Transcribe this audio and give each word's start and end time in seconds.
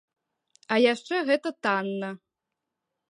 А 0.75 0.79
яшчэ 0.93 1.19
гэта 1.29 1.49
танна. 1.67 2.09